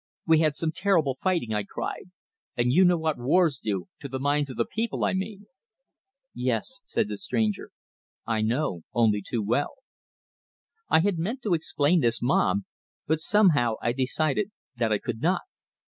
"We 0.25 0.39
had 0.39 0.55
some 0.55 0.71
terrible 0.71 1.19
fighting," 1.21 1.53
I 1.53 1.61
cried. 1.63 2.09
"And 2.57 2.71
you 2.73 2.83
know 2.85 2.97
what 2.97 3.19
wars 3.19 3.59
do 3.63 3.87
to 3.99 4.07
the 4.09 4.17
minds 4.19 4.49
of 4.49 4.57
the 4.57 4.65
people, 4.65 5.05
I 5.05 5.13
mean." 5.13 5.45
"Yes," 6.33 6.81
said 6.85 7.07
the 7.07 7.17
stranger, 7.17 7.69
"I 8.25 8.41
know, 8.41 8.81
only 8.95 9.21
too 9.21 9.43
well." 9.43 9.75
I 10.89 11.01
had 11.01 11.19
meant 11.19 11.43
to 11.43 11.53
explain 11.53 11.99
this 12.01 12.19
mob; 12.19 12.61
but 13.05 13.19
somehow, 13.19 13.75
I 13.79 13.91
decided 13.91 14.49
that 14.77 14.91
I 14.91 14.97
could 14.97 15.21
not. 15.21 15.41